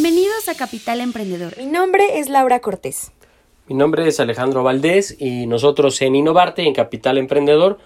[0.00, 1.58] Bienvenidos a Capital Emprendedor.
[1.58, 3.10] Mi nombre es Laura Cortés.
[3.66, 7.78] Mi nombre es Alejandro Valdés y nosotros en Innovarte, en Capital Emprendedor,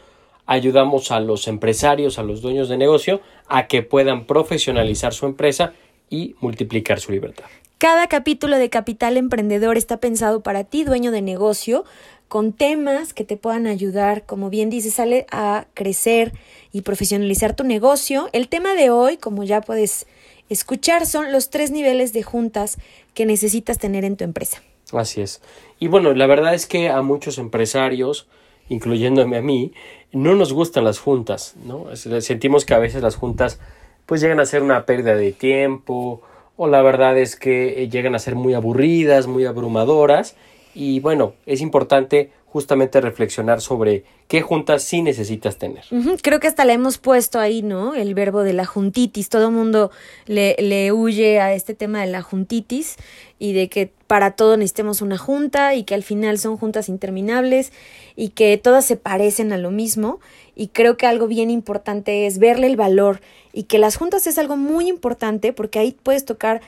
[0.44, 5.72] ayudamos a los empresarios, a los dueños de negocio, a que puedan profesionalizar su empresa
[6.10, 7.46] y multiplicar su libertad.
[7.78, 11.86] Cada capítulo de Capital Emprendedor está pensado para ti, dueño de negocio,
[12.28, 16.34] con temas que te puedan ayudar, como bien dice, sale a crecer
[16.72, 18.28] y profesionalizar tu negocio.
[18.34, 20.06] El tema de hoy, como ya puedes
[20.52, 22.78] escuchar, son los tres niveles de juntas
[23.14, 24.62] que necesitas tener en tu empresa.
[24.92, 25.40] Así es.
[25.78, 28.28] Y bueno, la verdad es que a muchos empresarios,
[28.68, 29.72] incluyéndome a mí,
[30.12, 31.86] no nos gustan las juntas, ¿no?
[31.96, 33.58] Sentimos que a veces las juntas
[34.06, 36.22] pues llegan a ser una pérdida de tiempo
[36.56, 40.36] o la verdad es que llegan a ser muy aburridas, muy abrumadoras
[40.74, 45.84] y bueno, es importante justamente reflexionar sobre qué juntas sí necesitas tener.
[46.22, 47.94] Creo que hasta le hemos puesto ahí, ¿no?
[47.94, 49.30] El verbo de la juntitis.
[49.30, 49.90] Todo el mundo
[50.26, 52.96] le, le huye a este tema de la juntitis
[53.38, 57.72] y de que para todo necesitemos una junta y que al final son juntas interminables
[58.16, 60.20] y que todas se parecen a lo mismo.
[60.54, 63.22] Y creo que algo bien importante es verle el valor
[63.54, 66.60] y que las juntas es algo muy importante porque ahí puedes tocar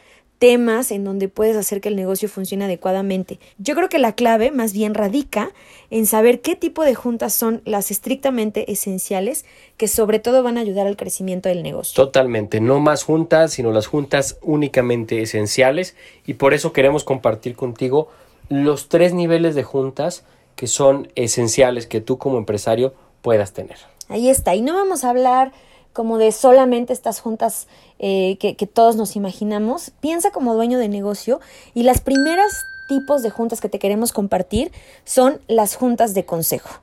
[0.45, 3.39] temas en donde puedes hacer que el negocio funcione adecuadamente.
[3.57, 5.53] Yo creo que la clave más bien radica
[5.89, 9.47] en saber qué tipo de juntas son las estrictamente esenciales
[9.79, 11.95] que sobre todo van a ayudar al crecimiento del negocio.
[11.95, 18.09] Totalmente, no más juntas, sino las juntas únicamente esenciales y por eso queremos compartir contigo
[18.51, 23.79] los tres niveles de juntas que son esenciales que tú como empresario puedas tener.
[24.11, 25.53] Ahí está, y no vamos a hablar
[25.95, 27.69] como de solamente estas juntas
[27.99, 29.93] eh, que, todos nos imaginamos.
[30.01, 31.41] Piensa como dueño de negocio
[31.73, 34.73] y las primeras tipos de juntas que te queremos compartir
[35.05, 36.81] son las juntas de consejo.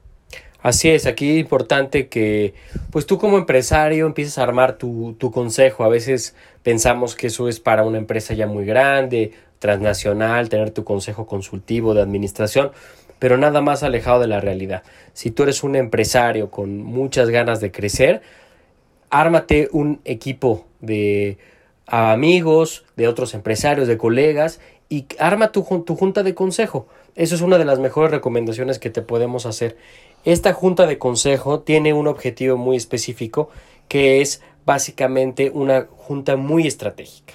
[0.63, 2.53] Así es, aquí es importante que
[2.91, 5.83] pues tú como empresario empieces a armar tu, tu, consejo.
[5.83, 10.83] A veces pensamos que eso es para una empresa ya muy grande, transnacional, tener tu
[10.83, 12.71] consejo consultivo de administración,
[13.19, 14.83] pero nada más alejado de la realidad.
[15.13, 18.21] Si tú eres un empresario con muchas ganas de crecer,
[19.11, 21.37] ármate un equipo de
[21.85, 26.87] amigos, de otros empresarios, de colegas y arma tu, tu, junta de consejo.
[27.15, 29.77] Eso es una de las mejores recomendaciones que te podemos hacer.
[30.23, 33.49] Esta junta de consejo tiene un objetivo muy específico
[33.87, 37.33] que es básicamente una junta muy estratégica.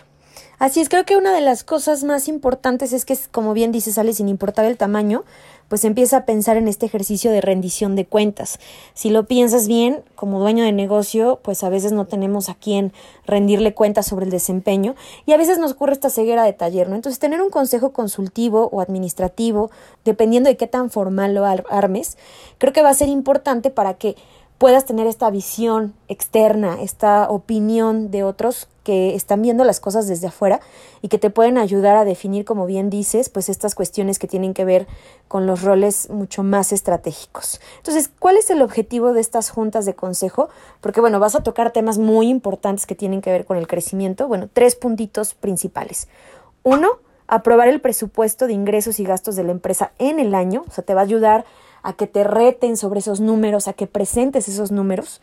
[0.58, 3.92] Así es, creo que una de las cosas más importantes es que, como bien dice,
[3.92, 5.24] sale sin importar el tamaño,
[5.68, 8.58] pues empieza a pensar en este ejercicio de rendición de cuentas.
[8.94, 12.92] Si lo piensas bien, como dueño de negocio, pues a veces no tenemos a quién
[13.26, 14.94] rendirle cuentas sobre el desempeño
[15.26, 16.94] y a veces nos ocurre esta ceguera de taller, ¿no?
[16.94, 19.70] Entonces, tener un consejo consultivo o administrativo,
[20.04, 22.16] dependiendo de qué tan formal lo armes,
[22.58, 24.16] creo que va a ser importante para que
[24.58, 30.28] puedas tener esta visión externa, esta opinión de otros que están viendo las cosas desde
[30.28, 30.60] afuera
[31.02, 34.54] y que te pueden ayudar a definir, como bien dices, pues estas cuestiones que tienen
[34.54, 34.86] que ver
[35.26, 37.60] con los roles mucho más estratégicos.
[37.78, 40.48] Entonces, ¿cuál es el objetivo de estas juntas de consejo?
[40.80, 44.28] Porque, bueno, vas a tocar temas muy importantes que tienen que ver con el crecimiento.
[44.28, 46.06] Bueno, tres puntitos principales.
[46.62, 50.70] Uno, aprobar el presupuesto de ingresos y gastos de la empresa en el año, o
[50.70, 51.44] sea, te va a ayudar
[51.86, 55.20] a que te reten sobre esos números, a que presentes esos números.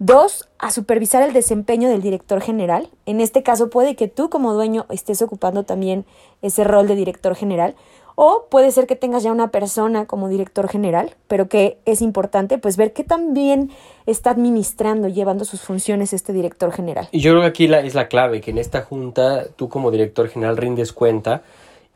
[0.00, 2.88] Dos, a supervisar el desempeño del director general.
[3.06, 6.04] En este caso puede que tú como dueño estés ocupando también
[6.42, 7.76] ese rol de director general.
[8.16, 12.58] O puede ser que tengas ya una persona como director general, pero que es importante
[12.58, 13.70] pues ver qué tan bien
[14.04, 17.08] está administrando, llevando sus funciones este director general.
[17.12, 20.28] Y yo creo que aquí es la clave, que en esta junta tú como director
[20.28, 21.42] general rindes cuenta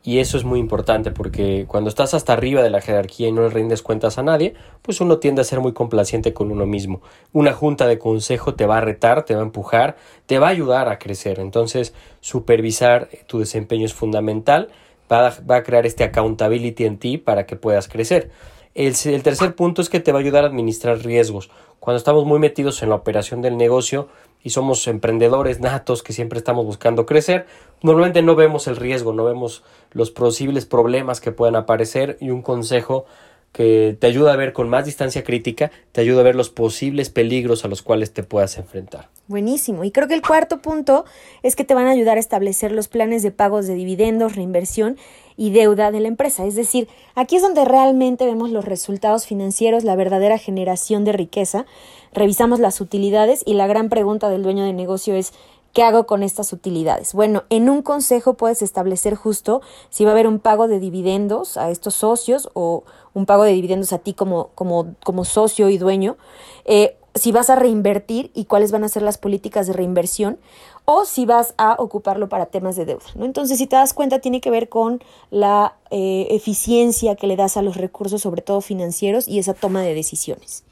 [0.03, 3.41] y eso es muy importante porque cuando estás hasta arriba de la jerarquía y no
[3.41, 7.01] le rindes cuentas a nadie, pues uno tiende a ser muy complaciente con uno mismo.
[7.33, 10.51] Una junta de consejo te va a retar, te va a empujar, te va a
[10.51, 11.39] ayudar a crecer.
[11.39, 14.69] Entonces, supervisar tu desempeño es fundamental.
[15.11, 18.31] Va a, va a crear este accountability en ti para que puedas crecer.
[18.77, 21.49] El, tercer punto es que te va a ayudar a administrar riesgos.
[21.79, 24.07] Cuando estamos muy metidos en la operación del negocio,
[24.43, 27.47] y somos emprendedores natos que siempre estamos buscando crecer,
[27.81, 29.63] normalmente no vemos el riesgo, no vemos
[29.93, 33.05] los posibles problemas que puedan aparecer y un consejo
[33.51, 37.09] que te ayuda a ver con más distancia crítica, te ayuda a ver los posibles
[37.09, 39.09] peligros a los cuales te puedas enfrentar.
[39.27, 39.83] Buenísimo.
[39.83, 41.05] Y creo que el cuarto punto
[41.41, 44.97] es que te van a ayudar a establecer los planes de pagos de dividendos, reinversión
[45.37, 46.45] y deuda de la empresa.
[46.45, 51.65] Es decir, aquí es donde realmente vemos los resultados financieros, la verdadera generación de riqueza,
[52.11, 55.33] revisamos las utilidades y la gran pregunta del dueño de negocio es
[55.77, 57.13] ¿Qué hago con estas utilidades?
[57.13, 59.61] Bueno, en un consejo puedes establecer justo
[59.91, 62.83] si va a haber un pago de dividendos a estos socios o
[63.13, 66.17] un pago de dividendos a ti como, como, como socio y dueño,
[66.65, 70.37] eh, si vas a reinvertir y cuáles van a ser las políticas de reinversión
[70.85, 73.05] o si vas a ocuparlo para temas de deuda.
[73.15, 73.25] ¿no?
[73.25, 77.57] Entonces, si te das cuenta, tiene que ver con la eh, eficiencia que le das
[77.57, 80.63] a los recursos, sobre todo financieros, y esa toma de decisiones.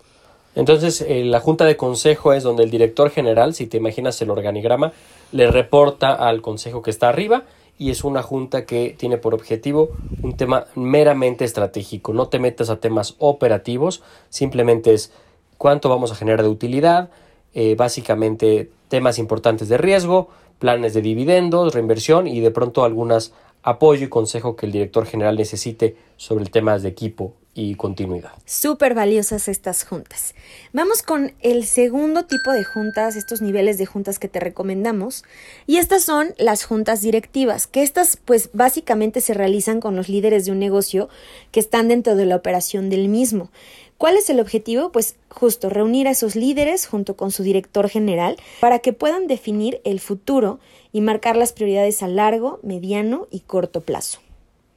[0.55, 4.29] Entonces, eh, la junta de consejo es donde el director general, si te imaginas el
[4.29, 4.93] organigrama,
[5.33, 7.43] le reporta al consejo que está arriba
[7.77, 9.89] y es una junta que tiene por objetivo
[10.23, 12.13] un tema meramente estratégico.
[12.13, 15.11] No te metas a temas operativos, simplemente es
[15.57, 17.09] cuánto vamos a generar de utilidad,
[17.53, 20.29] eh, básicamente temas importantes de riesgo,
[20.59, 25.35] planes de dividendos, reinversión y de pronto algunas apoyo y consejo que el director general
[25.35, 28.33] necesite sobre temas de equipo y continuidad.
[28.45, 30.35] Súper valiosas estas juntas.
[30.73, 35.23] Vamos con el segundo tipo de juntas, estos niveles de juntas que te recomendamos.
[35.65, 40.45] Y estas son las juntas directivas, que estas pues básicamente se realizan con los líderes
[40.45, 41.07] de un negocio
[41.51, 43.49] que están dentro de la operación del mismo.
[43.97, 44.91] ¿Cuál es el objetivo?
[44.91, 49.79] Pues justo reunir a esos líderes junto con su director general para que puedan definir
[49.85, 50.59] el futuro
[50.91, 54.19] y marcar las prioridades a largo, mediano y corto plazo.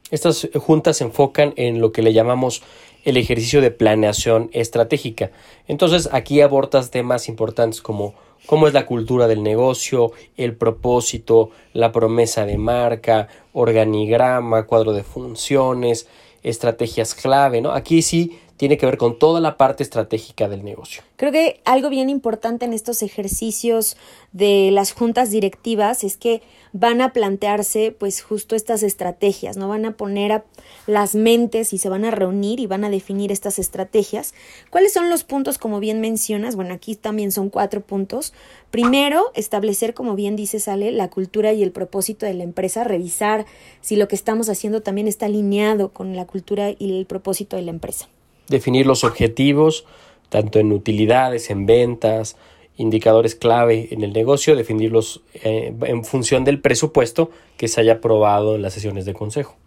[0.09, 2.63] Estas juntas se enfocan en lo que le llamamos
[3.03, 5.31] el ejercicio de planeación estratégica.
[5.67, 11.91] Entonces aquí abordas temas importantes como cómo es la cultura del negocio, el propósito, la
[11.91, 16.07] promesa de marca, organigrama, cuadro de funciones,
[16.41, 17.73] estrategias clave, ¿no?
[17.73, 21.01] Aquí sí tiene que ver con toda la parte estratégica del negocio.
[21.15, 23.95] Creo que algo bien importante en estos ejercicios
[24.33, 26.41] de las juntas directivas es que
[26.73, 30.43] van a plantearse pues justo estas estrategias, no van a poner
[30.87, 34.33] las mentes y se van a reunir y van a definir estas estrategias.
[34.69, 36.57] ¿Cuáles son los puntos como bien mencionas?
[36.57, 38.33] Bueno, aquí también son cuatro puntos.
[38.71, 43.45] Primero, establecer, como bien dice Sale, la cultura y el propósito de la empresa, revisar
[43.79, 47.61] si lo que estamos haciendo también está alineado con la cultura y el propósito de
[47.61, 48.09] la empresa
[48.49, 49.85] definir los objetivos,
[50.29, 52.35] tanto en utilidades, en ventas,
[52.77, 58.55] indicadores clave en el negocio, definirlos eh, en función del presupuesto que se haya aprobado
[58.55, 59.58] en las sesiones de consejo.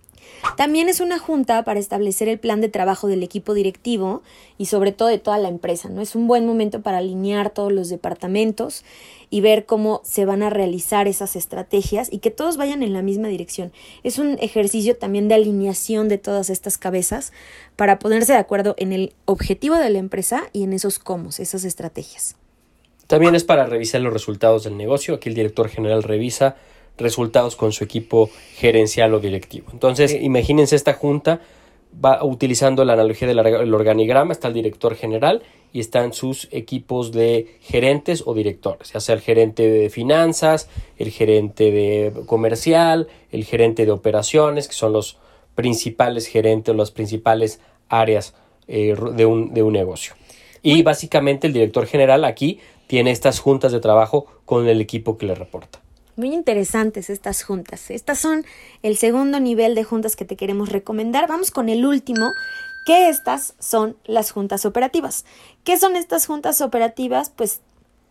[0.57, 4.23] También es una junta para establecer el plan de trabajo del equipo directivo
[4.59, 6.01] y sobre todo de toda la empresa, ¿no?
[6.01, 8.85] Es un buen momento para alinear todos los departamentos
[9.31, 13.03] y ver cómo se van a realizar esas estrategias y que todos vayan en la
[13.03, 13.73] misma dirección.
[14.03, 17.33] Es un ejercicio también de alineación de todas estas cabezas
[17.77, 21.65] para ponerse de acuerdo en el objetivo de la empresa y en esos cómo, esas
[21.65, 22.37] estrategias.
[23.07, 25.15] También es para revisar los resultados del negocio.
[25.15, 26.57] Aquí el director general revisa
[26.99, 29.69] resultados con su equipo gerencial o directivo.
[29.73, 31.41] Entonces, imagínense esta junta
[31.93, 35.43] va utilizando la analogía del organigrama, está el director general
[35.73, 41.11] y están sus equipos de gerentes o directores, ya sea el gerente de finanzas, el
[41.11, 45.19] gerente de comercial, el gerente de operaciones, que son los
[45.55, 48.35] principales gerentes o las principales áreas
[48.69, 50.15] eh, de, un, de un negocio.
[50.63, 55.27] Y básicamente el director general aquí tiene estas juntas de trabajo con el equipo que
[55.27, 55.82] le reporta.
[56.15, 57.91] Muy interesantes estas juntas.
[57.91, 58.45] Estas son
[58.83, 61.27] el segundo nivel de juntas que te queremos recomendar.
[61.27, 62.33] Vamos con el último,
[62.85, 65.25] que estas son las juntas operativas.
[65.65, 67.31] ¿Qué son estas juntas operativas?
[67.35, 67.61] Pues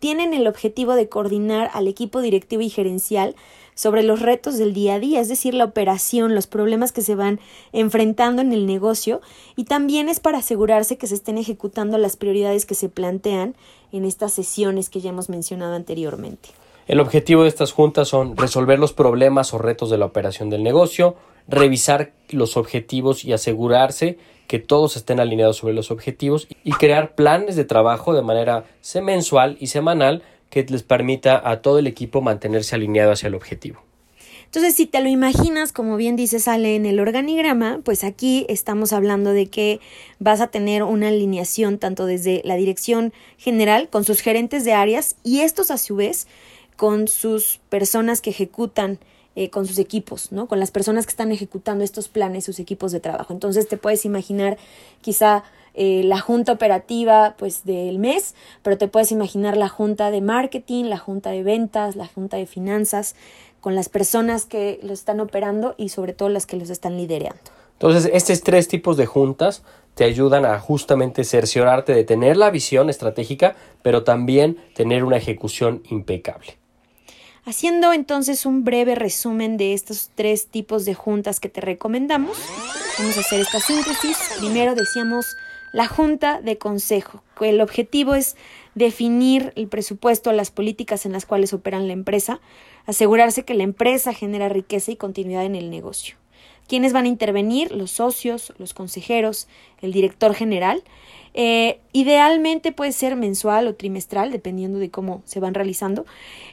[0.00, 3.36] tienen el objetivo de coordinar al equipo directivo y gerencial
[3.76, 7.14] sobre los retos del día a día, es decir, la operación, los problemas que se
[7.14, 7.38] van
[7.70, 9.20] enfrentando en el negocio
[9.54, 13.54] y también es para asegurarse que se estén ejecutando las prioridades que se plantean
[13.92, 16.48] en estas sesiones que ya hemos mencionado anteriormente.
[16.86, 20.62] El objetivo de estas juntas son resolver los problemas o retos de la operación del
[20.64, 27.14] negocio, revisar los objetivos y asegurarse que todos estén alineados sobre los objetivos y crear
[27.14, 28.64] planes de trabajo de manera
[29.00, 33.80] mensual y semanal que les permita a todo el equipo mantenerse alineado hacia el objetivo.
[34.44, 38.92] Entonces, si te lo imaginas, como bien dice, sale en el organigrama, pues aquí estamos
[38.92, 39.80] hablando de que
[40.18, 45.16] vas a tener una alineación tanto desde la dirección general con sus gerentes de áreas
[45.24, 46.26] y estos a su vez
[46.76, 48.98] con sus personas que ejecutan,
[49.34, 50.46] eh, con sus equipos, ¿no?
[50.46, 53.32] Con las personas que están ejecutando estos planes, sus equipos de trabajo.
[53.32, 54.58] Entonces te puedes imaginar
[55.00, 60.20] quizá eh, la junta operativa pues del mes, pero te puedes imaginar la junta de
[60.20, 63.14] marketing, la junta de ventas, la junta de finanzas,
[63.60, 67.40] con las personas que lo están operando y sobre todo las que los están liderando.
[67.74, 69.62] Entonces, estos tres tipos de juntas
[69.94, 75.82] te ayudan a justamente cerciorarte de tener la visión estratégica, pero también tener una ejecución
[75.90, 76.61] impecable.
[77.44, 82.38] Haciendo entonces un breve resumen de estos tres tipos de juntas que te recomendamos,
[82.98, 84.16] vamos a hacer esta síntesis.
[84.38, 85.36] Primero decíamos
[85.72, 88.36] la junta de consejo, el objetivo es
[88.76, 92.40] definir el presupuesto, las políticas en las cuales operan la empresa,
[92.86, 96.21] asegurarse que la empresa genera riqueza y continuidad en el negocio.
[96.72, 97.70] ¿Quiénes van a intervenir?
[97.70, 99.46] Los socios, los consejeros,
[99.82, 100.82] el director general
[101.34, 106.06] eh, idealmente puede ser mensual o trimestral, dependiendo de cómo se van realizando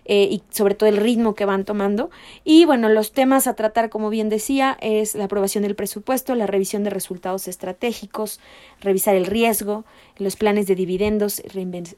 [0.04, 2.10] eh, y sobre todo el ritmo que van tomando.
[2.44, 6.48] Y bueno, los temas a tratar, como bien decía, es la aprobación del presupuesto, la
[6.48, 8.42] revisión de resultados estratégicos,
[8.82, 9.86] revisar el riesgo,
[10.18, 11.42] los planes de dividendos,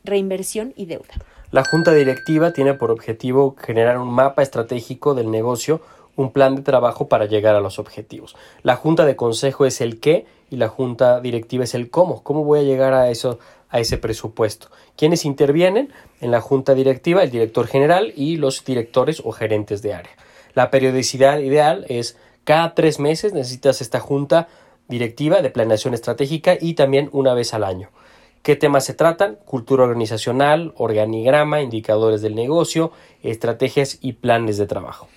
[0.04, 1.16] reinversión y deuda.
[1.50, 5.82] La junta directiva tiene por objetivo generar un mapa estratégico del negocio
[6.22, 8.36] un plan de trabajo para llegar a los objetivos.
[8.64, 12.24] La junta de consejo es el qué y la junta directiva es el cómo.
[12.24, 14.68] ¿Cómo voy a llegar a eso, a ese presupuesto?
[14.96, 15.92] ¿Quiénes intervienen?
[16.20, 20.12] En la junta directiva, el director general y los directores o gerentes de área.
[20.54, 24.48] La periodicidad ideal es cada tres meses necesitas esta junta
[24.88, 27.90] directiva de planeación estratégica y también una vez al año.
[28.42, 29.38] ¿Qué temas se tratan?
[29.46, 35.08] Cultura organizacional, organigrama, indicadores del negocio, estrategias y planes de trabajo.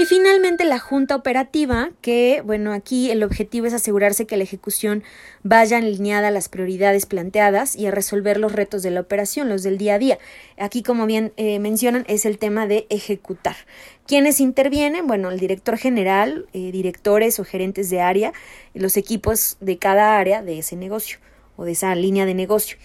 [0.00, 5.04] Y finalmente la junta operativa, que bueno, aquí el objetivo es asegurarse que la ejecución
[5.42, 9.62] vaya alineada a las prioridades planteadas y a resolver los retos de la operación, los
[9.62, 10.18] del día a día.
[10.56, 13.56] Aquí, como bien eh, mencionan, es el tema de ejecutar.
[14.06, 15.06] ¿Quiénes intervienen?
[15.06, 18.32] Bueno, el director general, eh, directores o gerentes de área,
[18.72, 21.18] los equipos de cada área de ese negocio
[21.56, 22.78] o de esa línea de negocio.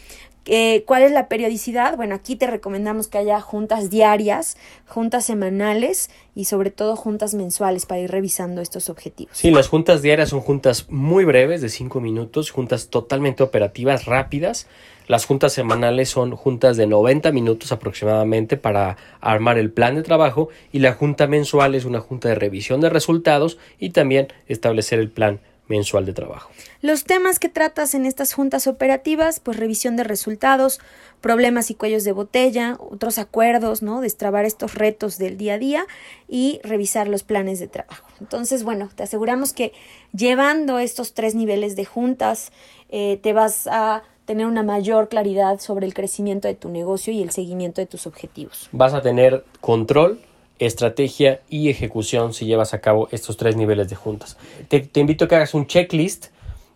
[0.48, 1.98] Eh, ¿Cuál es la periodicidad?
[1.98, 7.86] Bueno, aquí te recomendamos que haya juntas diarias, juntas semanales y sobre todo juntas mensuales
[7.88, 9.36] para ir revisando estos objetivos.
[9.36, 14.68] Sí, las juntas diarias son juntas muy breves, de cinco minutos, juntas totalmente operativas, rápidas.
[15.08, 20.50] Las juntas semanales son juntas de 90 minutos aproximadamente para armar el plan de trabajo
[20.72, 25.10] y la junta mensual es una junta de revisión de resultados y también establecer el
[25.10, 26.50] plan mensual de trabajo.
[26.82, 30.80] Los temas que tratas en estas juntas operativas, pues revisión de resultados,
[31.22, 34.02] problemas y cuellos de botella, otros acuerdos, ¿no?
[34.02, 35.88] Destrabar estos retos del día a día
[36.28, 38.08] y revisar los planes de trabajo.
[38.20, 39.74] Entonces, bueno, te aseguramos que
[40.14, 42.52] llevando estos tres niveles de juntas,
[42.90, 47.22] eh, te vas a tener una mayor claridad sobre el crecimiento de tu negocio y
[47.22, 48.70] el seguimiento de tus objetivos.
[48.72, 50.20] Vas a tener control
[50.60, 54.38] estrategia y ejecución si llevas a cabo estos tres niveles de juntas.
[54.68, 56.28] Te, invito a que hagas un checklist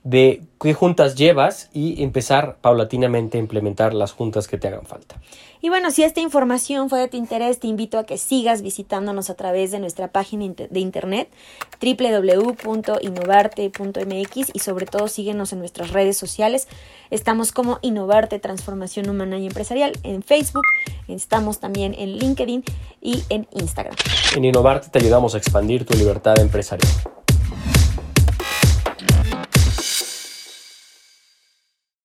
[0.03, 5.19] de qué juntas llevas y empezar paulatinamente a implementar las juntas que te hagan falta.
[5.61, 9.29] Y bueno, si esta información fue de tu interés, te invito a que sigas visitándonos
[9.29, 11.29] a través de nuestra página de internet
[11.81, 16.69] www.innovarte.mx y sobre todo síguenos en nuestras redes sociales.
[17.09, 20.63] Estamos como Innovarte Transformación Humana y Empresarial en Facebook,
[21.09, 22.63] estamos también en LinkedIn
[23.01, 23.95] y en Instagram.
[24.35, 26.89] En Innovarte te ayudamos a expandir tu libertad empresarial.